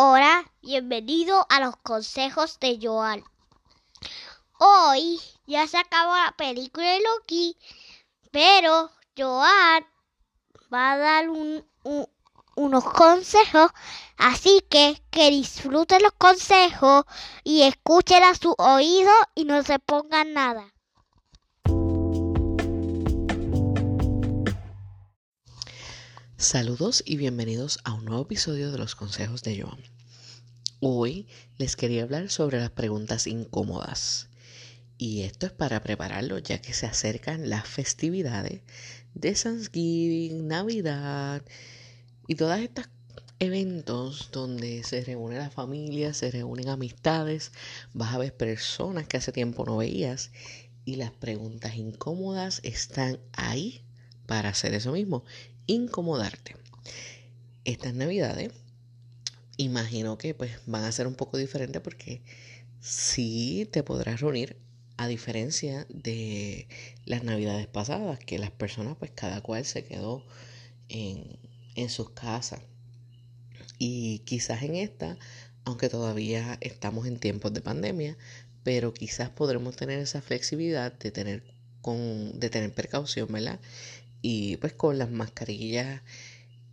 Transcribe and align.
Hola, 0.00 0.44
bienvenido 0.62 1.44
a 1.48 1.58
los 1.58 1.76
consejos 1.78 2.60
de 2.60 2.78
Joan. 2.80 3.24
Hoy 4.60 5.20
ya 5.44 5.66
se 5.66 5.76
acabó 5.76 6.14
la 6.14 6.36
película 6.36 6.86
de 6.86 7.00
Loki, 7.00 7.56
pero 8.30 8.92
Joan 9.16 9.84
va 10.72 10.92
a 10.92 10.98
dar 10.98 11.28
unos 12.54 12.84
consejos, 12.84 13.72
así 14.16 14.64
que 14.70 15.02
que 15.10 15.30
disfruten 15.30 16.04
los 16.04 16.12
consejos 16.12 17.04
y 17.42 17.62
escuchen 17.62 18.22
a 18.22 18.36
su 18.36 18.54
oído 18.56 19.10
y 19.34 19.46
no 19.46 19.64
se 19.64 19.80
pongan 19.80 20.32
nada. 20.32 20.72
Saludos 26.40 27.02
y 27.04 27.16
bienvenidos 27.16 27.80
a 27.82 27.92
un 27.94 28.04
nuevo 28.04 28.22
episodio 28.22 28.70
de 28.70 28.78
los 28.78 28.94
consejos 28.94 29.42
de 29.42 29.60
Joan. 29.60 29.82
Hoy 30.78 31.26
les 31.56 31.74
quería 31.74 32.04
hablar 32.04 32.30
sobre 32.30 32.60
las 32.60 32.70
preguntas 32.70 33.26
incómodas. 33.26 34.28
Y 34.98 35.22
esto 35.22 35.46
es 35.46 35.52
para 35.52 35.82
prepararlo 35.82 36.38
ya 36.38 36.62
que 36.62 36.74
se 36.74 36.86
acercan 36.86 37.50
las 37.50 37.66
festividades 37.66 38.60
de 39.14 39.32
Thanksgiving, 39.32 40.46
Navidad 40.46 41.42
y 42.28 42.36
todos 42.36 42.60
estos 42.60 42.88
eventos 43.40 44.30
donde 44.30 44.84
se 44.84 45.02
reúne 45.02 45.38
la 45.38 45.50
familia, 45.50 46.14
se 46.14 46.30
reúnen 46.30 46.68
amistades, 46.68 47.50
vas 47.94 48.14
a 48.14 48.18
ver 48.18 48.32
personas 48.32 49.08
que 49.08 49.16
hace 49.16 49.32
tiempo 49.32 49.64
no 49.66 49.78
veías 49.78 50.30
y 50.84 50.94
las 50.94 51.10
preguntas 51.10 51.74
incómodas 51.74 52.60
están 52.62 53.18
ahí 53.32 53.82
para 54.26 54.50
hacer 54.50 54.72
eso 54.74 54.92
mismo 54.92 55.24
incomodarte. 55.68 56.56
Estas 57.64 57.94
navidades, 57.94 58.50
imagino 59.56 60.18
que 60.18 60.34
pues 60.34 60.52
van 60.66 60.82
a 60.82 60.90
ser 60.90 61.06
un 61.06 61.14
poco 61.14 61.36
diferentes 61.36 61.80
porque 61.80 62.22
sí 62.80 63.68
te 63.70 63.84
podrás 63.84 64.20
reunir 64.20 64.56
a 64.96 65.06
diferencia 65.06 65.86
de 65.90 66.66
las 67.04 67.22
navidades 67.22 67.68
pasadas, 67.68 68.18
que 68.18 68.38
las 68.38 68.50
personas 68.50 68.96
pues 68.98 69.12
cada 69.14 69.40
cual 69.42 69.64
se 69.64 69.84
quedó 69.84 70.26
en, 70.88 71.38
en 71.76 71.88
sus 71.88 72.10
casas. 72.10 72.60
Y 73.78 74.20
quizás 74.20 74.62
en 74.62 74.74
esta, 74.74 75.16
aunque 75.64 75.88
todavía 75.88 76.58
estamos 76.60 77.06
en 77.06 77.20
tiempos 77.20 77.52
de 77.52 77.60
pandemia, 77.60 78.16
pero 78.64 78.92
quizás 78.92 79.30
podremos 79.30 79.76
tener 79.76 80.00
esa 80.00 80.20
flexibilidad 80.20 80.92
de 80.92 81.10
tener 81.10 81.44
con 81.80 82.38
de 82.40 82.50
tener 82.50 82.74
precaución, 82.74 83.28
¿verdad? 83.30 83.60
Y 84.22 84.56
pues 84.58 84.72
con 84.72 84.98
las 84.98 85.10
mascarillas 85.10 86.02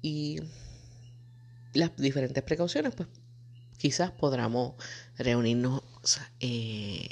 y 0.02 0.40
las 1.74 1.96
diferentes 1.98 2.44
precauciones, 2.44 2.94
pues 2.96 3.10
quizás 3.78 4.12
podamos 4.12 4.74
reunirnos 5.18 5.82
eh, 6.40 7.08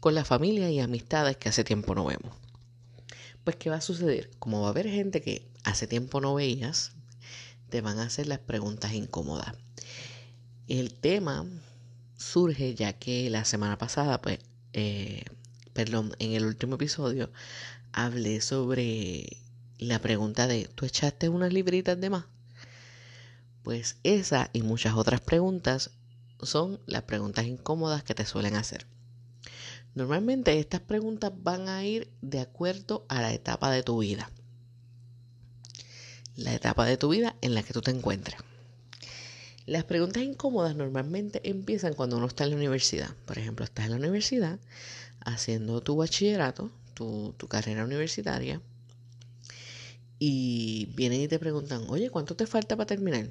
con 0.00 0.14
la 0.14 0.24
familia 0.24 0.70
y 0.70 0.80
amistades 0.80 1.36
que 1.36 1.48
hace 1.48 1.64
tiempo 1.64 1.94
no 1.94 2.06
vemos. 2.06 2.34
Pues, 3.44 3.56
¿qué 3.56 3.70
va 3.70 3.76
a 3.76 3.80
suceder? 3.80 4.30
Como 4.38 4.62
va 4.62 4.68
a 4.68 4.70
haber 4.70 4.88
gente 4.88 5.22
que 5.22 5.48
hace 5.62 5.86
tiempo 5.86 6.20
no 6.20 6.34
veías, 6.34 6.92
te 7.68 7.80
van 7.80 7.98
a 7.98 8.04
hacer 8.04 8.26
las 8.26 8.40
preguntas 8.40 8.92
incómodas. 8.92 9.54
El 10.66 10.92
tema 10.94 11.46
surge 12.16 12.74
ya 12.74 12.94
que 12.94 13.30
la 13.30 13.44
semana 13.44 13.78
pasada, 13.78 14.20
pues, 14.20 14.40
eh, 14.72 15.22
perdón, 15.74 16.14
en 16.18 16.32
el 16.32 16.44
último 16.44 16.74
episodio, 16.74 17.30
hablé 17.92 18.40
sobre 18.40 19.36
la 19.78 20.00
pregunta 20.00 20.46
de, 20.46 20.68
¿tú 20.74 20.86
echaste 20.86 21.28
unas 21.28 21.52
libritas 21.52 22.00
de 22.00 22.10
más? 22.10 22.24
Pues 23.62 23.96
esa 24.04 24.50
y 24.52 24.62
muchas 24.62 24.94
otras 24.94 25.20
preguntas 25.20 25.90
son 26.42 26.80
las 26.86 27.02
preguntas 27.02 27.46
incómodas 27.46 28.02
que 28.04 28.14
te 28.14 28.24
suelen 28.24 28.56
hacer. 28.56 28.86
Normalmente 29.94 30.58
estas 30.58 30.80
preguntas 30.80 31.32
van 31.36 31.68
a 31.68 31.84
ir 31.84 32.10
de 32.20 32.40
acuerdo 32.40 33.06
a 33.08 33.20
la 33.20 33.32
etapa 33.32 33.70
de 33.70 33.82
tu 33.82 33.98
vida. 33.98 34.30
La 36.36 36.54
etapa 36.54 36.84
de 36.84 36.96
tu 36.96 37.08
vida 37.08 37.36
en 37.40 37.54
la 37.54 37.62
que 37.62 37.72
tú 37.72 37.80
te 37.80 37.90
encuentras. 37.90 38.40
Las 39.64 39.84
preguntas 39.84 40.22
incómodas 40.22 40.76
normalmente 40.76 41.40
empiezan 41.48 41.94
cuando 41.94 42.18
uno 42.18 42.26
está 42.26 42.44
en 42.44 42.50
la 42.50 42.56
universidad. 42.56 43.16
Por 43.24 43.38
ejemplo, 43.38 43.64
estás 43.64 43.86
en 43.86 43.92
la 43.92 43.96
universidad 43.96 44.60
haciendo 45.20 45.80
tu 45.80 45.96
bachillerato, 45.96 46.70
tu, 46.94 47.34
tu 47.36 47.48
carrera 47.48 47.84
universitaria 47.84 48.60
y 50.18 50.86
vienen 50.94 51.20
y 51.20 51.28
te 51.28 51.38
preguntan, 51.38 51.84
oye, 51.88 52.10
¿cuánto 52.10 52.36
te 52.36 52.46
falta 52.46 52.76
para 52.76 52.86
terminar? 52.86 53.28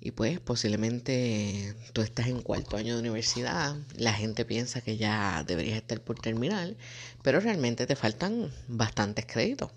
Y 0.00 0.12
pues 0.12 0.40
posiblemente 0.40 1.74
tú 1.92 2.00
estás 2.00 2.28
en 2.28 2.40
cuarto 2.40 2.76
año 2.76 2.94
de 2.94 3.00
universidad, 3.00 3.76
la 3.96 4.14
gente 4.14 4.46
piensa 4.46 4.80
que 4.80 4.96
ya 4.96 5.44
deberías 5.46 5.76
estar 5.76 6.00
por 6.00 6.18
terminar, 6.18 6.74
pero 7.22 7.38
realmente 7.38 7.86
te 7.86 7.96
faltan 7.96 8.50
bastantes 8.66 9.26
créditos. 9.26 9.70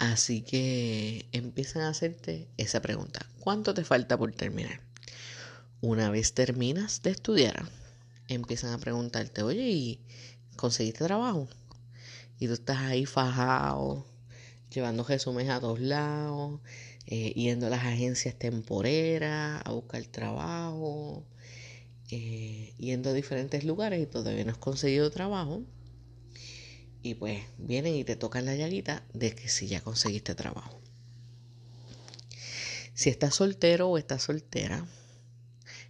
Así 0.00 0.42
que 0.42 1.26
empiezan 1.30 1.82
a 1.82 1.90
hacerte 1.90 2.48
esa 2.56 2.82
pregunta, 2.82 3.24
¿cuánto 3.38 3.74
te 3.74 3.84
falta 3.84 4.18
por 4.18 4.32
terminar? 4.32 4.80
Una 5.80 6.10
vez 6.10 6.34
terminas 6.34 7.02
de 7.02 7.10
estudiar, 7.10 7.68
empiezan 8.26 8.72
a 8.72 8.78
preguntarte, 8.78 9.42
oye, 9.42 9.68
¿y 9.68 10.00
conseguiste 10.56 11.04
trabajo? 11.04 11.48
Y 12.42 12.48
tú 12.48 12.54
estás 12.54 12.78
ahí 12.78 13.06
fajado, 13.06 14.04
llevando 14.74 15.04
resúmenes 15.04 15.52
a 15.52 15.60
todos 15.60 15.78
lados, 15.78 16.60
eh, 17.06 17.32
yendo 17.34 17.68
a 17.68 17.70
las 17.70 17.84
agencias 17.84 18.34
temporeras 18.34 19.62
a 19.64 19.70
buscar 19.70 20.04
trabajo, 20.06 21.24
eh, 22.10 22.74
yendo 22.78 23.10
a 23.10 23.12
diferentes 23.12 23.62
lugares 23.62 24.02
y 24.02 24.06
todavía 24.06 24.44
no 24.44 24.50
has 24.50 24.58
conseguido 24.58 25.08
trabajo. 25.12 25.62
Y 27.00 27.14
pues 27.14 27.44
vienen 27.58 27.94
y 27.94 28.02
te 28.02 28.16
tocan 28.16 28.44
la 28.44 28.56
llaguita 28.56 29.04
de 29.14 29.36
que 29.36 29.48
si 29.48 29.68
ya 29.68 29.80
conseguiste 29.80 30.34
trabajo. 30.34 30.80
Si 32.92 33.08
estás 33.08 33.36
soltero 33.36 33.88
o 33.88 33.98
estás 33.98 34.24
soltera, 34.24 34.84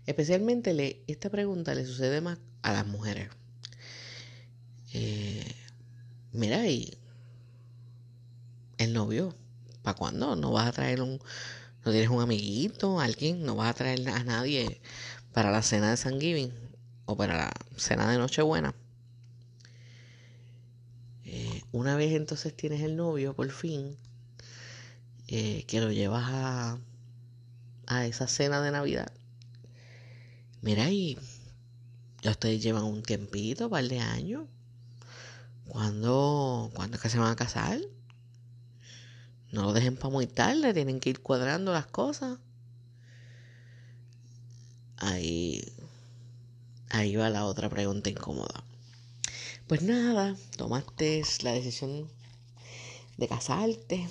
especialmente 0.04 0.74
le, 0.74 1.02
esta 1.06 1.30
pregunta 1.30 1.74
le 1.74 1.86
sucede 1.86 2.20
más 2.20 2.40
a 2.60 2.74
las 2.74 2.86
mujeres. 2.86 3.30
Eh, 4.94 5.31
mira, 6.32 6.66
y 6.66 6.98
el 8.78 8.92
novio, 8.92 9.34
¿para 9.82 9.96
cuándo? 9.96 10.36
No 10.36 10.52
vas 10.52 10.66
a 10.68 10.72
traer 10.72 11.00
un, 11.00 11.20
no 11.84 11.92
tienes 11.92 12.10
un 12.10 12.22
amiguito, 12.22 13.00
alguien, 13.00 13.44
no 13.44 13.56
vas 13.56 13.70
a 13.70 13.74
traer 13.74 14.08
a 14.10 14.24
nadie 14.24 14.80
para 15.32 15.50
la 15.50 15.62
cena 15.62 15.90
de 15.90 15.96
San 15.98 16.20
Giving 16.20 16.52
o 17.06 17.16
para 17.16 17.36
la 17.36 17.52
cena 17.76 18.10
de 18.10 18.18
Nochebuena. 18.18 18.74
Eh, 21.24 21.62
una 21.72 21.96
vez 21.96 22.12
entonces 22.12 22.56
tienes 22.56 22.80
el 22.82 22.94
novio, 22.96 23.34
por 23.34 23.50
fin, 23.50 23.96
eh, 25.28 25.64
que 25.66 25.80
lo 25.80 25.90
llevas 25.90 26.24
a, 26.26 26.78
a 27.86 28.06
esa 28.06 28.26
cena 28.26 28.60
de 28.60 28.72
Navidad. 28.72 29.12
Mira, 30.62 30.90
y 30.90 31.18
ya 32.22 32.30
ustedes 32.32 32.62
llevan 32.62 32.84
un 32.84 33.02
tiempito, 33.02 33.68
par 33.68 33.86
de 33.86 34.00
años. 34.00 34.46
¿Cuándo, 35.72 36.70
¿Cuándo 36.74 36.96
es 36.98 37.02
que 37.02 37.08
se 37.08 37.18
van 37.18 37.32
a 37.32 37.36
casar? 37.36 37.80
No 39.52 39.62
lo 39.62 39.72
dejen 39.72 39.96
para 39.96 40.10
muy 40.10 40.26
tarde, 40.26 40.74
tienen 40.74 41.00
que 41.00 41.08
ir 41.08 41.22
cuadrando 41.22 41.72
las 41.72 41.86
cosas. 41.86 42.38
Ahí, 44.98 45.64
ahí 46.90 47.16
va 47.16 47.30
la 47.30 47.46
otra 47.46 47.70
pregunta 47.70 48.10
incómoda. 48.10 48.62
Pues 49.66 49.80
nada, 49.80 50.36
tomaste 50.58 51.22
la 51.40 51.52
decisión 51.52 52.06
de 53.16 53.28
casarte 53.28 54.06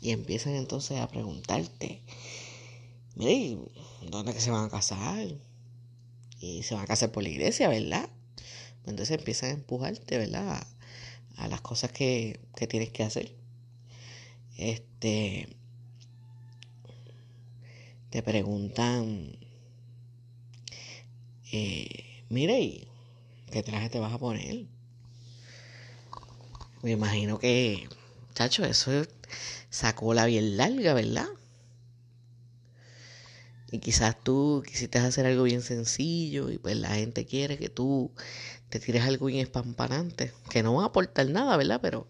y 0.00 0.12
empiezan 0.12 0.54
entonces 0.54 1.00
a 1.00 1.08
preguntarte, 1.08 2.00
mire, 3.14 3.58
¿dónde 4.08 4.30
es 4.30 4.36
que 4.36 4.42
se 4.42 4.50
van 4.50 4.64
a 4.64 4.70
casar? 4.70 5.34
Y 6.40 6.62
se 6.62 6.74
van 6.74 6.84
a 6.84 6.86
casar 6.86 7.12
por 7.12 7.24
la 7.24 7.28
iglesia, 7.28 7.68
¿verdad? 7.68 8.08
Entonces 8.86 9.18
empiezan 9.18 9.50
a 9.50 9.52
empujarte, 9.52 10.16
¿verdad? 10.16 10.66
A, 11.38 11.48
las 11.48 11.60
cosas 11.60 11.92
que, 11.92 12.40
tienes 12.68 12.90
que 12.90 13.02
hacer. 13.02 13.34
Este. 14.56 15.48
Te 18.10 18.22
preguntan. 18.22 19.36
Eh, 21.52 22.24
mire, 22.28 22.86
¿qué 23.50 23.62
traje 23.62 23.88
te 23.88 23.98
vas 23.98 24.12
a 24.12 24.18
poner? 24.18 24.66
Me 26.82 26.92
imagino 26.92 27.38
que, 27.38 27.88
chacho, 28.34 28.64
eso 28.64 29.04
sacó 29.70 30.14
la 30.14 30.26
bien 30.26 30.56
larga, 30.56 30.94
¿verdad? 30.94 31.26
Y 33.70 33.80
quizás 33.80 34.16
tú 34.22 34.62
quisiste 34.66 34.98
hacer 34.98 35.26
algo 35.26 35.42
bien 35.42 35.60
sencillo 35.62 36.50
y 36.50 36.58
pues 36.58 36.76
la 36.76 36.90
gente 36.90 37.26
quiere 37.26 37.58
que 37.58 37.68
tú 37.68 38.12
te 38.70 38.80
tires 38.80 39.04
algo 39.04 39.26
bien 39.26 39.40
espampanante, 39.40 40.32
que 40.50 40.62
no 40.62 40.74
va 40.74 40.84
a 40.84 40.86
aportar 40.86 41.28
nada, 41.28 41.56
¿verdad? 41.56 41.80
Pero 41.82 42.08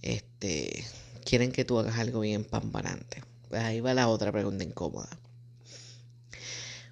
este 0.00 0.84
quieren 1.24 1.52
que 1.52 1.64
tú 1.64 1.78
hagas 1.78 1.98
algo 1.98 2.20
bien 2.20 2.42
espampanante. 2.42 3.22
Pues 3.48 3.62
ahí 3.62 3.80
va 3.80 3.92
la 3.92 4.08
otra 4.08 4.32
pregunta 4.32 4.64
incómoda. 4.64 5.10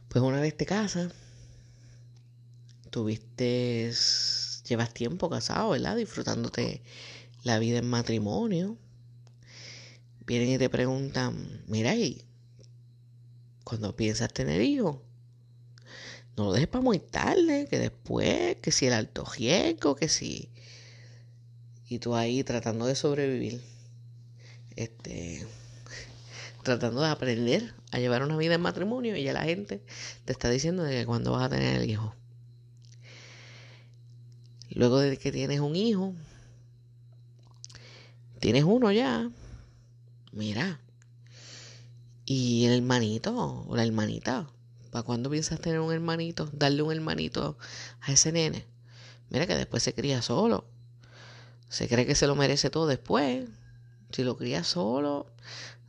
Pues 0.08 0.22
una 0.22 0.40
vez 0.40 0.56
te 0.56 0.66
casas, 0.66 1.12
tuviste, 2.90 3.92
llevas 4.68 4.92
tiempo 4.92 5.30
casado, 5.30 5.70
¿verdad? 5.70 5.96
Disfrutándote 5.96 6.82
la 7.44 7.58
vida 7.58 7.78
en 7.78 7.88
matrimonio. 7.88 8.76
Vienen 10.26 10.50
y 10.50 10.58
te 10.58 10.68
preguntan, 10.68 11.64
mira, 11.66 11.94
¿y 11.94 12.26
cuando 13.64 13.96
piensas 13.96 14.32
tener 14.32 14.60
hijos? 14.62 14.98
No 16.36 16.44
lo 16.44 16.52
dejes 16.52 16.68
para 16.68 16.82
muy 16.82 16.98
tarde, 16.98 17.66
que 17.68 17.78
después, 17.78 18.56
que 18.56 18.72
si 18.72 18.86
el 18.86 18.92
alto 18.92 19.24
riesgo, 19.24 19.96
que 19.96 20.08
si... 20.08 20.50
Y 21.88 21.98
tú 21.98 22.14
ahí 22.14 22.44
tratando 22.44 22.86
de 22.86 22.94
sobrevivir. 22.94 23.60
Este 24.76 25.46
tratando 26.62 27.00
de 27.00 27.08
aprender 27.08 27.74
a 27.90 27.98
llevar 27.98 28.22
una 28.22 28.36
vida 28.36 28.54
en 28.54 28.60
matrimonio 28.60 29.16
y 29.16 29.24
ya 29.24 29.32
la 29.32 29.44
gente 29.44 29.82
te 30.24 30.32
está 30.32 30.50
diciendo 30.50 30.82
de 30.82 31.00
que 31.00 31.06
cuando 31.06 31.32
vas 31.32 31.44
a 31.44 31.48
tener 31.48 31.80
el 31.80 31.90
hijo. 31.90 32.14
Luego 34.70 35.00
de 35.00 35.16
que 35.16 35.32
tienes 35.32 35.60
un 35.60 35.74
hijo, 35.74 36.14
tienes 38.38 38.64
uno 38.64 38.92
ya, 38.92 39.30
mira, 40.32 40.80
y 42.32 42.66
el 42.66 42.74
hermanito 42.74 43.64
o 43.66 43.74
la 43.74 43.82
hermanita, 43.82 44.48
¿para 44.92 45.02
cuándo 45.02 45.30
piensas 45.30 45.60
tener 45.60 45.80
un 45.80 45.92
hermanito? 45.92 46.48
Darle 46.52 46.82
un 46.82 46.92
hermanito 46.92 47.58
a 48.02 48.12
ese 48.12 48.30
nene. 48.30 48.68
Mira 49.30 49.48
que 49.48 49.56
después 49.56 49.82
se 49.82 49.94
cría 49.94 50.22
solo. 50.22 50.64
Se 51.68 51.88
cree 51.88 52.06
que 52.06 52.14
se 52.14 52.28
lo 52.28 52.36
merece 52.36 52.70
todo 52.70 52.86
después. 52.86 53.48
Si 54.12 54.22
lo 54.22 54.36
cría 54.36 54.62
solo, 54.62 55.26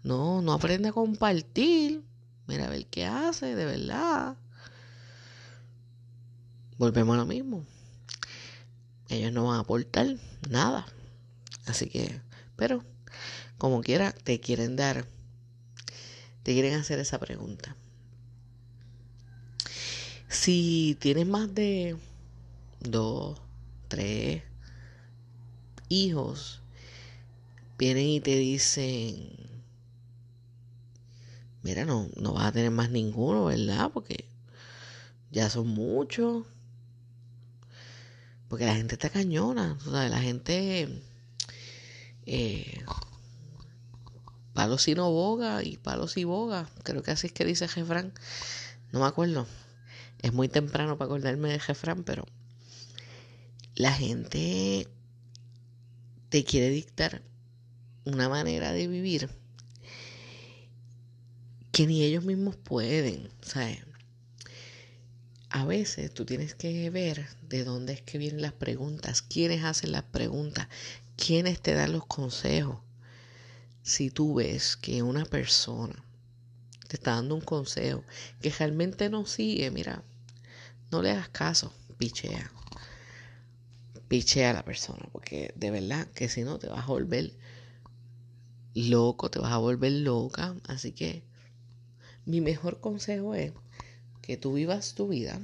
no, 0.01 0.41
no 0.41 0.53
aprende 0.53 0.89
a 0.89 0.93
compartir. 0.93 2.01
Mira 2.47 2.65
a 2.65 2.69
ver 2.71 2.88
qué 2.88 3.05
hace, 3.05 3.53
de 3.53 3.65
verdad. 3.65 4.35
Volvemos 6.79 7.13
a 7.13 7.19
lo 7.19 7.27
mismo. 7.27 7.67
Ellos 9.09 9.31
no 9.31 9.45
van 9.45 9.57
a 9.57 9.59
aportar 9.59 10.07
nada. 10.49 10.88
Así 11.67 11.88
que, 11.88 12.19
pero, 12.55 12.83
como 13.59 13.81
quiera, 13.81 14.11
te 14.11 14.39
quieren 14.39 14.75
dar, 14.75 15.05
te 16.43 16.53
quieren 16.53 16.73
hacer 16.73 16.99
esa 16.99 17.19
pregunta. 17.19 17.75
Si 20.27 20.97
tienes 20.99 21.27
más 21.27 21.53
de 21.53 21.97
dos, 22.79 23.39
tres 23.88 24.43
hijos, 25.89 26.61
vienen 27.77 28.07
y 28.07 28.21
te 28.21 28.38
dicen, 28.38 29.29
mira, 31.63 31.85
no, 31.85 32.09
no 32.15 32.33
vas 32.33 32.45
a 32.45 32.51
tener 32.51 32.71
más 32.71 32.89
ninguno, 32.89 33.45
¿verdad? 33.45 33.91
Porque 33.93 34.25
ya 35.31 35.49
son 35.49 35.67
muchos. 35.67 36.45
Porque 38.47 38.65
la 38.65 38.75
gente 38.75 38.95
está 38.95 39.09
cañona, 39.09 39.77
la 39.85 40.19
gente 40.19 41.01
eh, 42.25 42.83
palos 44.62 44.88
y 44.88 44.94
no 44.94 45.10
boga 45.10 45.63
y 45.63 45.78
palos 45.78 46.18
y 46.18 46.24
boga. 46.24 46.69
Creo 46.84 47.02
que 47.02 47.10
así 47.10 47.25
es 47.25 47.34
que 47.34 47.46
dice 47.46 47.68
Jefran. 47.68 48.13
No 48.92 49.00
me 49.00 49.08
acuerdo. 49.08 49.48
Es 50.22 50.34
muy 50.34 50.50
temprano 50.50 51.00
para 51.00 51.08
acordarme 51.08 51.50
de 51.50 51.60
Jefran, 51.60 52.04
pero 52.04 52.28
la 53.74 53.92
gente 53.92 54.88
te 56.30 56.44
quiere 56.44 56.69
dictar 56.69 57.24
una 58.06 58.30
manera 58.30 58.72
de 58.72 58.88
vivir 58.88 59.31
que 61.72 61.88
ni 61.88 62.04
ellos 62.04 62.24
mismos 62.24 62.56
pueden. 62.56 63.31
¿sabes? 63.42 63.80
A 65.50 65.66
veces 65.66 66.13
tú 66.13 66.24
tienes 66.24 66.54
que 66.54 66.88
ver 66.92 67.25
de 67.50 67.63
dónde 67.63 67.94
es 67.94 68.04
que 68.04 68.19
vienen 68.19 68.44
las 68.44 68.54
preguntas, 68.54 69.24
quiénes 69.24 69.63
hacen 69.63 69.92
las 69.92 70.04
preguntas, 70.04 70.68
quiénes 71.16 71.60
te 71.60 71.74
dan 71.74 71.94
los 71.94 72.06
consejos. 72.06 72.78
Si 73.83 74.12
tú 74.12 74.36
ves 74.36 74.75
que 74.75 75.01
una 75.01 75.25
persona 75.25 76.04
te 76.88 76.98
está 76.98 77.16
dando 77.16 77.36
un 77.36 77.42
consejo 77.42 78.04
que 78.42 78.50
realmente 78.50 79.10
no 79.10 79.25
sigue, 79.25 79.72
mira, 79.72 80.04
no 80.92 81.01
le 81.01 81.12
hagas 81.12 81.30
caso, 81.30 81.74
pichea. 81.98 82.51
Pichea 84.07 84.50
a 84.50 84.54
la 84.54 84.66
persona, 84.66 85.07
porque 85.12 85.54
de 85.56 85.72
verdad 85.72 86.07
que 86.07 86.28
si 86.28 86.44
no 86.44 86.60
te 86.60 86.68
vas 86.68 86.83
a 86.83 86.88
volver 86.88 87.33
loco, 88.74 89.31
te 89.31 89.39
vas 89.39 89.54
a 89.54 89.57
volver 89.57 89.94
loca. 89.94 90.56
Así 90.68 90.92
que 90.92 91.24
mi 92.25 92.42
mejor 92.42 92.80
consejo 92.81 93.36
es 93.36 93.54
que 94.22 94.38
tú 94.38 94.54
vivas 94.54 94.94
tu 94.94 95.07
vida 95.07 95.39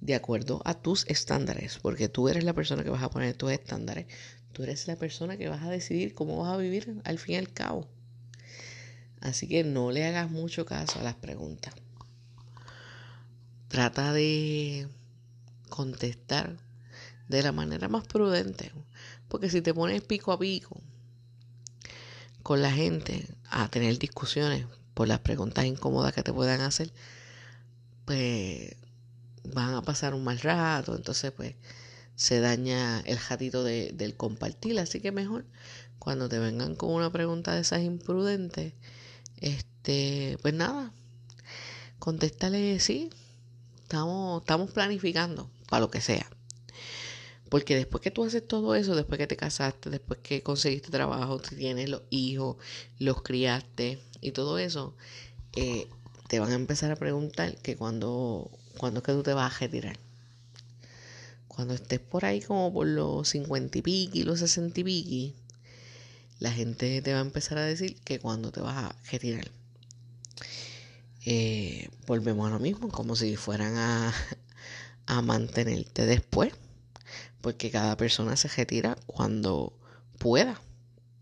de 0.00 0.14
acuerdo 0.14 0.62
a 0.64 0.74
tus 0.74 1.06
estándares, 1.06 1.78
porque 1.80 2.08
tú 2.08 2.28
eres 2.28 2.44
la 2.44 2.54
persona 2.54 2.82
que 2.82 2.90
vas 2.90 3.02
a 3.02 3.10
poner 3.10 3.36
tus 3.36 3.52
estándares, 3.52 4.06
tú 4.52 4.62
eres 4.62 4.86
la 4.86 4.96
persona 4.96 5.36
que 5.36 5.48
vas 5.48 5.62
a 5.62 5.70
decidir 5.70 6.14
cómo 6.14 6.38
vas 6.42 6.52
a 6.52 6.56
vivir 6.56 7.00
al 7.04 7.18
fin 7.18 7.34
y 7.34 7.38
al 7.38 7.52
cabo. 7.52 7.88
Así 9.20 9.46
que 9.48 9.64
no 9.64 9.90
le 9.90 10.04
hagas 10.04 10.30
mucho 10.30 10.66
caso 10.66 10.98
a 10.98 11.02
las 11.02 11.14
preguntas. 11.14 11.74
Trata 13.68 14.12
de 14.12 14.88
contestar 15.68 16.56
de 17.28 17.42
la 17.42 17.52
manera 17.52 17.88
más 17.88 18.06
prudente, 18.06 18.72
porque 19.28 19.48
si 19.48 19.62
te 19.62 19.72
pones 19.72 20.02
pico 20.02 20.32
a 20.32 20.38
pico 20.38 20.80
con 22.42 22.60
la 22.60 22.72
gente 22.72 23.26
a 23.48 23.68
tener 23.68 23.98
discusiones 23.98 24.66
por 24.94 25.08
las 25.08 25.20
preguntas 25.20 25.64
incómodas 25.64 26.12
que 26.12 26.22
te 26.22 26.32
puedan 26.32 26.60
hacer, 26.60 26.92
pues 28.04 28.76
van 29.44 29.74
a 29.74 29.82
pasar 29.82 30.14
un 30.14 30.24
mal 30.24 30.40
rato, 30.40 30.94
entonces 30.96 31.32
pues 31.32 31.54
se 32.16 32.40
daña 32.40 33.00
el 33.00 33.18
jatito 33.18 33.64
de, 33.64 33.92
del 33.92 34.16
compartir, 34.16 34.78
así 34.78 35.00
que 35.00 35.12
mejor 35.12 35.44
cuando 35.98 36.28
te 36.28 36.38
vengan 36.38 36.74
con 36.74 36.90
una 36.90 37.12
pregunta 37.12 37.54
de 37.54 37.60
esas 37.60 37.82
imprudentes, 37.82 38.74
este, 39.40 40.36
pues 40.42 40.52
nada, 40.52 40.92
contéstale 41.98 42.80
sí, 42.80 43.10
estamos, 43.82 44.42
estamos 44.42 44.72
planificando 44.72 45.48
para 45.68 45.80
lo 45.80 45.90
que 45.90 46.00
sea. 46.00 46.28
Porque 47.48 47.76
después 47.76 48.00
que 48.00 48.10
tú 48.10 48.24
haces 48.24 48.46
todo 48.48 48.74
eso, 48.74 48.96
después 48.96 49.18
que 49.18 49.26
te 49.26 49.36
casaste, 49.36 49.90
después 49.90 50.18
que 50.22 50.42
conseguiste 50.42 50.90
trabajo, 50.90 51.38
tienes 51.38 51.88
los 51.90 52.02
hijos, 52.10 52.56
los 52.98 53.22
criaste 53.22 54.00
y 54.20 54.32
todo 54.32 54.58
eso, 54.58 54.96
eh, 55.54 55.86
te 56.28 56.40
van 56.40 56.50
a 56.50 56.54
empezar 56.54 56.90
a 56.90 56.96
preguntar 56.96 57.56
que 57.58 57.76
cuando, 57.76 58.50
cuando 58.78 59.00
es 59.00 59.04
que 59.04 59.12
tú 59.12 59.22
te 59.22 59.34
vas 59.34 59.54
a 59.54 59.58
retirar. 59.58 59.98
Cuando 61.54 61.74
estés 61.74 62.00
por 62.00 62.24
ahí 62.24 62.40
como 62.40 62.72
por 62.72 62.86
los 62.86 63.28
50 63.28 63.78
y 63.78 63.82
piqui, 63.82 64.22
los 64.24 64.40
60 64.40 64.80
y 64.80 64.84
piqui, 64.84 65.34
la 66.38 66.52
gente 66.52 67.02
te 67.02 67.12
va 67.12 67.18
a 67.18 67.22
empezar 67.22 67.58
a 67.58 67.64
decir 67.64 67.96
que 68.04 68.18
cuando 68.18 68.50
te 68.52 68.60
vas 68.60 68.76
a 68.76 68.96
retirar. 69.10 69.50
Eh, 71.24 71.88
volvemos 72.06 72.48
a 72.48 72.50
lo 72.50 72.58
mismo, 72.58 72.88
como 72.88 73.14
si 73.14 73.36
fueran 73.36 73.76
a, 73.76 74.12
a 75.06 75.22
mantenerte 75.22 76.06
después 76.06 76.52
porque 77.42 77.70
cada 77.70 77.96
persona 77.96 78.36
se 78.36 78.48
retira 78.48 78.96
cuando 79.06 79.74
pueda, 80.18 80.58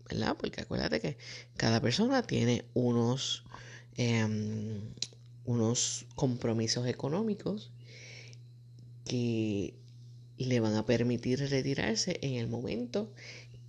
¿verdad? 0.07 0.37
Porque 0.39 0.61
acuérdate 0.61 1.01
que 1.01 1.17
cada 1.57 1.81
persona 1.81 2.21
tiene 2.21 2.63
unos, 2.73 3.43
em, 3.97 4.93
unos 5.43 6.05
compromisos 6.15 6.87
económicos 6.87 7.71
que 9.03 9.73
le 10.45 10.59
van 10.59 10.75
a 10.75 10.85
permitir 10.85 11.39
retirarse 11.49 12.19
en 12.21 12.33
el 12.35 12.47
momento 12.47 13.11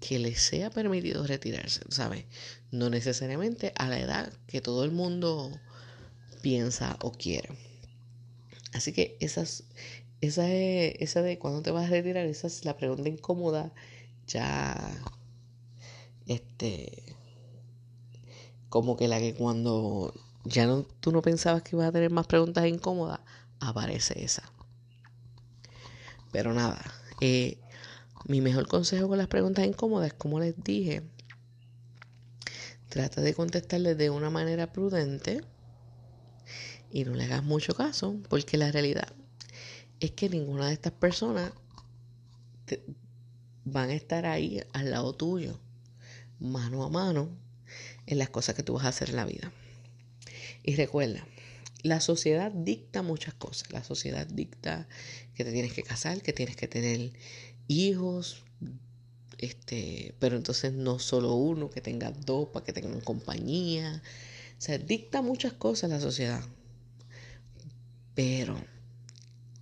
que 0.00 0.18
les 0.18 0.40
sea 0.40 0.70
permitido 0.70 1.26
retirarse, 1.26 1.82
¿sabes? 1.88 2.24
No 2.70 2.90
necesariamente 2.90 3.72
a 3.76 3.88
la 3.88 4.00
edad 4.00 4.32
que 4.46 4.60
todo 4.60 4.84
el 4.84 4.90
mundo 4.90 5.50
piensa 6.42 6.96
o 7.00 7.12
quiere. 7.12 7.50
Así 8.72 8.92
que 8.92 9.16
esas, 9.20 9.64
esa, 10.20 10.50
es, 10.50 10.94
esa 10.98 11.22
de 11.22 11.38
cuándo 11.38 11.62
te 11.62 11.70
vas 11.70 11.86
a 11.86 11.90
retirar, 11.90 12.26
esa 12.26 12.48
es 12.48 12.64
la 12.64 12.76
pregunta 12.76 13.08
incómoda. 13.08 13.72
Ya, 14.26 14.76
este, 16.26 17.16
como 18.68 18.96
que 18.96 19.08
la 19.08 19.20
que 19.20 19.34
cuando 19.34 20.14
ya 20.44 20.66
no, 20.66 20.82
tú 21.00 21.12
no 21.12 21.22
pensabas 21.22 21.62
que 21.62 21.76
ibas 21.76 21.88
a 21.88 21.92
tener 21.92 22.10
más 22.10 22.26
preguntas 22.26 22.66
incómodas, 22.66 23.20
aparece 23.60 24.24
esa. 24.24 24.51
Pero 26.32 26.52
nada, 26.54 26.82
eh, 27.20 27.58
mi 28.26 28.40
mejor 28.40 28.66
consejo 28.66 29.08
con 29.08 29.18
las 29.18 29.28
preguntas 29.28 29.64
incómodas, 29.66 30.12
como 30.14 30.40
les 30.40 30.54
dije, 30.64 31.02
trata 32.88 33.20
de 33.20 33.34
contestarles 33.34 33.96
de 33.96 34.10
una 34.10 34.30
manera 34.30 34.72
prudente 34.72 35.44
y 36.90 37.04
no 37.04 37.14
le 37.14 37.24
hagas 37.24 37.44
mucho 37.44 37.74
caso, 37.74 38.16
porque 38.28 38.56
la 38.56 38.72
realidad 38.72 39.12
es 40.00 40.10
que 40.10 40.28
ninguna 40.28 40.66
de 40.66 40.74
estas 40.74 40.92
personas 40.92 41.52
van 43.64 43.90
a 43.90 43.94
estar 43.94 44.26
ahí 44.26 44.62
al 44.72 44.90
lado 44.90 45.14
tuyo, 45.14 45.60
mano 46.40 46.84
a 46.84 46.88
mano, 46.88 47.28
en 48.06 48.18
las 48.18 48.30
cosas 48.30 48.54
que 48.54 48.62
tú 48.62 48.74
vas 48.74 48.84
a 48.84 48.88
hacer 48.88 49.10
en 49.10 49.16
la 49.16 49.24
vida. 49.24 49.52
Y 50.62 50.76
recuerda, 50.76 51.24
la 51.82 52.00
sociedad 52.00 52.52
dicta 52.52 53.02
muchas 53.02 53.34
cosas. 53.34 53.72
La 53.72 53.82
sociedad 53.82 54.26
dicta 54.26 54.88
que 55.34 55.44
te 55.44 55.52
tienes 55.52 55.72
que 55.72 55.82
casar, 55.82 56.22
que 56.22 56.32
tienes 56.32 56.56
que 56.56 56.68
tener 56.68 57.12
hijos, 57.68 58.44
este, 59.38 60.14
pero 60.18 60.36
entonces 60.36 60.72
no 60.72 60.98
solo 60.98 61.34
uno, 61.34 61.70
que 61.70 61.80
tenga 61.80 62.12
dos 62.12 62.48
para 62.48 62.64
que 62.64 62.72
tengan 62.72 63.00
compañía. 63.00 64.02
O 64.58 64.60
sea, 64.60 64.78
dicta 64.78 65.22
muchas 65.22 65.52
cosas 65.52 65.90
la 65.90 66.00
sociedad. 66.00 66.44
Pero 68.14 68.62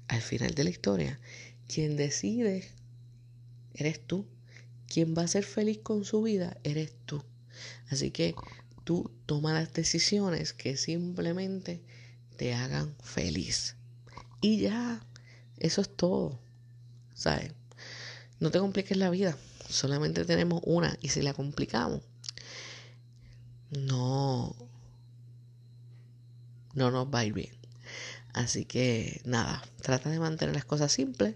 al 0.09 0.21
final 0.21 0.55
de 0.55 0.65
la 0.65 0.71
historia, 0.71 1.21
quien 1.67 1.97
decide 1.97 2.69
eres 3.75 4.07
tú. 4.07 4.27
Quien 4.87 5.15
va 5.17 5.23
a 5.23 5.29
ser 5.29 5.45
feliz 5.45 5.79
con 5.79 6.05
su 6.05 6.21
vida 6.23 6.59
eres 6.65 6.93
tú. 7.07 7.23
Así 7.89 8.11
que 8.11 8.35
tú 8.85 9.11
toma 9.25 9.55
las 9.55 9.73
decisiones 9.73 10.53
que 10.53 10.77
simplemente 10.77 11.81
te 12.41 12.55
hagan 12.55 12.97
feliz. 13.03 13.77
Y 14.41 14.61
ya, 14.61 15.05
eso 15.59 15.83
es 15.83 15.95
todo. 15.95 16.39
¿Sabes? 17.13 17.53
No 18.39 18.51
te 18.51 18.59
compliques 18.59 18.97
la 18.97 19.11
vida. 19.11 19.37
Solamente 19.69 20.25
tenemos 20.25 20.63
una. 20.65 20.97
Y 21.03 21.11
si 21.11 21.21
la 21.21 21.35
complicamos, 21.35 22.01
no, 23.69 24.57
no 26.73 26.91
nos 26.91 27.09
va 27.09 27.19
a 27.19 27.25
ir 27.27 27.35
bien. 27.35 27.55
Así 28.33 28.65
que 28.65 29.21
nada, 29.27 29.63
trata 29.83 30.09
de 30.09 30.19
mantener 30.19 30.55
las 30.55 30.65
cosas 30.65 30.91
simples 30.91 31.35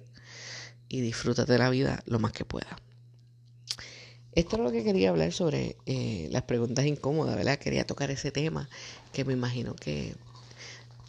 y 0.89 1.03
disfrútate 1.03 1.53
de 1.53 1.59
la 1.59 1.69
vida 1.69 2.03
lo 2.07 2.19
más 2.19 2.33
que 2.33 2.47
pueda. 2.47 2.79
Esto 4.33 4.57
es 4.57 4.63
lo 4.63 4.73
que 4.73 4.85
quería 4.85 5.11
hablar 5.11 5.35
sobre 5.35 5.77
eh, 5.85 6.29
las 6.31 6.45
preguntas 6.45 6.87
incómodas, 6.87 7.37
¿verdad? 7.37 7.59
Quería 7.59 7.87
tocar 7.87 8.11
ese 8.11 8.31
tema 8.31 8.71
que 9.13 9.27
me 9.27 9.35
imagino 9.35 9.77
que 9.77 10.17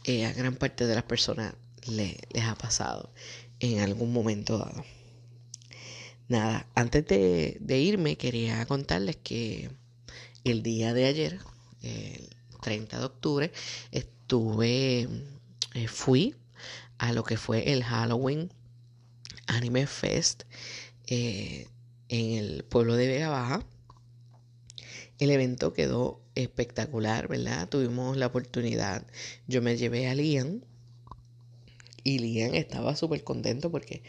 eh, 0.06 0.26
a 0.26 0.34
gran 0.34 0.56
parte 0.56 0.86
de 0.86 0.94
las 0.94 1.04
personas 1.04 1.56
les 1.88 2.18
ha 2.44 2.56
pasado 2.56 3.12
en 3.60 3.80
algún 3.80 4.14
momento 4.14 4.58
dado. 4.60 4.86
Nada, 6.28 6.68
antes 6.76 7.06
de, 7.08 7.80
irme 7.80 8.16
quería 8.18 8.66
contarles 8.66 9.16
que 9.18 9.72
el 10.44 10.64
día 10.64 10.94
de 10.94 11.06
ayer, 11.06 11.40
el 11.82 12.30
30 12.62 13.00
de 13.00 13.06
octubre, 13.06 13.52
estuve, 13.92 15.08
eh, 15.74 15.88
fui 15.88 16.36
a 17.00 17.12
lo 17.12 17.24
que 17.24 17.38
fue 17.38 17.74
el 17.74 17.84
Halloween 17.84 18.52
Anime 19.48 19.88
Fest 19.88 20.44
en 21.08 21.68
el 22.10 22.64
pueblo 22.64 22.96
de 22.96 23.08
Vega 23.08 23.30
Baja. 23.30 23.66
El 25.20 25.32
evento 25.32 25.74
quedó 25.74 26.22
espectacular, 26.36 27.28
¿verdad? 27.28 27.70
Tuvimos 27.70 28.18
la 28.18 28.28
oportunidad. 28.28 29.06
Yo 29.48 29.62
me 29.62 29.78
llevé 29.78 30.08
a 30.08 30.16
Lian 30.16 30.66
y 32.04 32.20
Lian 32.20 32.54
estaba 32.56 32.96
súper 32.96 33.24
contento 33.24 33.72
porque 33.72 34.04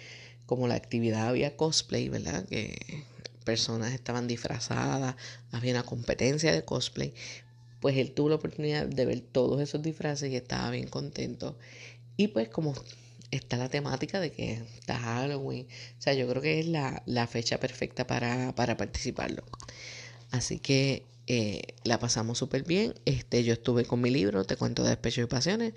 como 0.46 0.68
la 0.68 0.74
actividad 0.74 1.28
había 1.28 1.56
cosplay, 1.56 2.08
¿verdad? 2.08 2.46
Que 2.46 3.04
personas 3.44 3.92
estaban 3.94 4.26
disfrazadas, 4.26 5.16
había 5.52 5.72
una 5.72 5.84
competencia 5.84 6.52
de 6.52 6.64
cosplay, 6.64 7.14
pues 7.80 7.96
él 7.96 8.12
tuvo 8.12 8.30
la 8.30 8.34
oportunidad 8.36 8.86
de 8.86 9.06
ver 9.06 9.20
todos 9.20 9.60
esos 9.60 9.82
disfraces 9.82 10.32
y 10.32 10.36
estaba 10.36 10.70
bien 10.70 10.88
contento. 10.88 11.58
Y 12.16 12.28
pues 12.28 12.48
como 12.48 12.74
está 13.30 13.56
la 13.56 13.68
temática 13.68 14.20
de 14.20 14.32
que 14.32 14.52
está 14.78 14.98
Halloween. 14.98 15.66
O 15.98 16.02
sea, 16.02 16.14
yo 16.14 16.28
creo 16.28 16.42
que 16.42 16.60
es 16.60 16.66
la, 16.66 17.26
fecha 17.26 17.58
perfecta 17.58 18.06
para, 18.06 18.54
participarlo. 18.54 19.44
Así 20.36 20.58
que 20.58 21.04
eh, 21.26 21.62
la 21.84 21.98
pasamos 21.98 22.38
súper 22.38 22.64
bien. 22.64 22.94
Este, 23.04 23.42
yo 23.42 23.54
estuve 23.54 23.84
con 23.84 24.00
mi 24.00 24.10
libro, 24.10 24.44
Te 24.44 24.56
cuento 24.56 24.82
de 24.82 24.90
despechos 24.90 25.24
y 25.24 25.26
pasiones. 25.26 25.74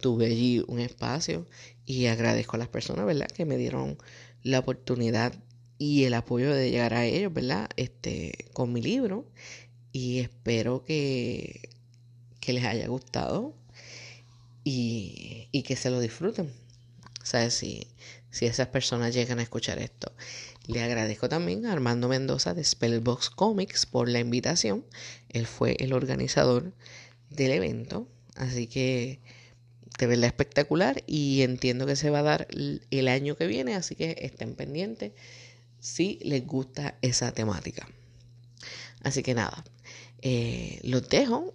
Tuve 0.00 0.26
allí 0.26 0.62
un 0.68 0.80
espacio 0.80 1.46
y 1.86 2.06
agradezco 2.06 2.56
a 2.56 2.58
las 2.58 2.68
personas, 2.68 3.06
¿verdad? 3.06 3.28
Que 3.28 3.44
me 3.44 3.56
dieron 3.56 3.98
la 4.42 4.60
oportunidad 4.60 5.34
y 5.78 6.04
el 6.04 6.14
apoyo 6.14 6.54
de 6.54 6.70
llegar 6.70 6.94
a 6.94 7.06
ellos, 7.06 7.32
¿verdad? 7.32 7.68
Este, 7.76 8.46
con 8.52 8.72
mi 8.72 8.82
libro. 8.82 9.26
Y 9.92 10.20
espero 10.20 10.84
que, 10.84 11.70
que 12.40 12.52
les 12.52 12.64
haya 12.64 12.86
gustado 12.86 13.54
y, 14.64 15.48
y 15.52 15.62
que 15.62 15.76
se 15.76 15.90
lo 15.90 16.00
disfruten. 16.00 16.50
¿Sabes? 17.22 17.54
Si, 17.54 17.86
si 18.30 18.46
esas 18.46 18.68
personas 18.68 19.14
llegan 19.14 19.38
a 19.38 19.42
escuchar 19.42 19.78
esto. 19.78 20.12
Le 20.66 20.82
agradezco 20.82 21.28
también 21.28 21.66
a 21.66 21.72
Armando 21.72 22.08
Mendoza 22.08 22.54
de 22.54 22.62
Spellbox 22.62 23.30
Comics 23.30 23.86
por 23.86 24.08
la 24.08 24.20
invitación. 24.20 24.84
Él 25.28 25.46
fue 25.46 25.76
el 25.80 25.92
organizador 25.92 26.72
del 27.30 27.52
evento. 27.52 28.06
Así 28.36 28.68
que 28.68 29.20
de 29.98 30.06
verdad 30.06 30.26
espectacular 30.26 31.02
y 31.06 31.42
entiendo 31.42 31.84
que 31.86 31.96
se 31.96 32.10
va 32.10 32.20
a 32.20 32.22
dar 32.22 32.48
el 32.50 33.08
año 33.08 33.36
que 33.36 33.46
viene. 33.46 33.74
Así 33.74 33.96
que 33.96 34.16
estén 34.20 34.54
pendientes 34.54 35.12
si 35.80 36.20
les 36.22 36.46
gusta 36.46 36.96
esa 37.02 37.32
temática. 37.32 37.88
Así 39.02 39.24
que 39.24 39.34
nada, 39.34 39.64
eh, 40.22 40.78
los 40.84 41.08
dejo 41.08 41.54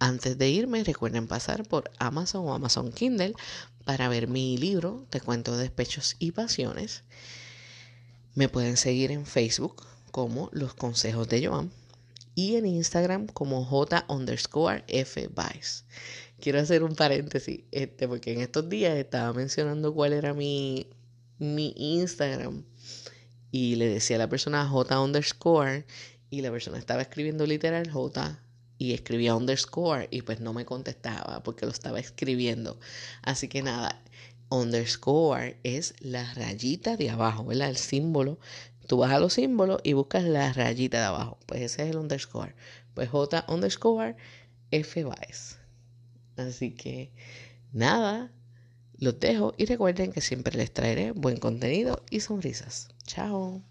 antes 0.00 0.36
de 0.36 0.50
irme, 0.50 0.82
recuerden 0.82 1.28
pasar 1.28 1.66
por 1.66 1.90
Amazon 1.98 2.46
o 2.46 2.52
Amazon 2.52 2.90
Kindle 2.90 3.34
para 3.84 4.08
ver 4.08 4.26
mi 4.26 4.58
libro, 4.58 5.06
Te 5.08 5.20
cuento 5.20 5.56
despechos 5.56 6.16
y 6.18 6.32
pasiones. 6.32 7.04
Me 8.34 8.48
pueden 8.48 8.76
seguir 8.76 9.12
en 9.12 9.26
Facebook 9.26 9.86
como 10.10 10.48
Los 10.52 10.74
Consejos 10.74 11.28
de 11.28 11.46
Joan 11.46 11.70
y 12.34 12.56
en 12.56 12.66
Instagram 12.66 13.28
como 13.28 13.64
J 13.64 14.04
underscore 14.08 14.82
F 14.88 15.28
Vice. 15.28 15.84
Quiero 16.40 16.58
hacer 16.58 16.82
un 16.82 16.96
paréntesis, 16.96 17.60
este, 17.70 18.08
porque 18.08 18.32
en 18.32 18.40
estos 18.40 18.68
días 18.68 18.96
estaba 18.96 19.32
mencionando 19.32 19.94
cuál 19.94 20.12
era 20.12 20.34
mi, 20.34 20.88
mi 21.38 21.74
Instagram 21.76 22.64
y 23.52 23.76
le 23.76 23.86
decía 23.88 24.16
a 24.16 24.18
la 24.18 24.28
persona 24.28 24.66
J 24.66 25.00
underscore 25.00 25.86
y 26.28 26.42
la 26.42 26.50
persona 26.50 26.76
estaba 26.78 27.02
escribiendo 27.02 27.46
literal 27.46 27.88
J 27.88 28.40
y 28.78 28.94
escribía 28.94 29.36
underscore 29.36 30.08
y 30.10 30.22
pues 30.22 30.40
no 30.40 30.52
me 30.52 30.64
contestaba 30.64 31.40
porque 31.44 31.66
lo 31.66 31.72
estaba 31.72 32.00
escribiendo. 32.00 32.80
Así 33.22 33.46
que 33.46 33.62
nada, 33.62 34.02
underscore 34.50 35.58
es 35.62 35.94
la 36.00 36.32
rayita 36.34 36.96
de 36.96 37.10
abajo, 37.10 37.44
¿verdad? 37.44 37.70
El 37.70 37.76
símbolo. 37.76 38.38
Tú 38.86 38.98
vas 38.98 39.12
a 39.12 39.18
los 39.18 39.34
símbolos 39.34 39.80
y 39.82 39.94
buscas 39.94 40.24
la 40.24 40.52
rayita 40.52 40.98
de 40.98 41.04
abajo. 41.04 41.38
Pues 41.46 41.62
ese 41.62 41.84
es 41.84 41.90
el 41.90 41.96
underscore. 41.96 42.54
Pues 42.94 43.08
J 43.08 43.44
underscore 43.48 44.16
F 44.70 45.04
Vice. 45.04 45.56
Así 46.36 46.72
que 46.72 47.12
nada, 47.72 48.32
los 48.98 49.18
dejo 49.20 49.54
y 49.56 49.66
recuerden 49.66 50.12
que 50.12 50.20
siempre 50.20 50.56
les 50.56 50.72
traeré 50.72 51.12
buen 51.12 51.38
contenido 51.38 52.02
y 52.10 52.20
sonrisas. 52.20 52.88
Chao. 53.06 53.62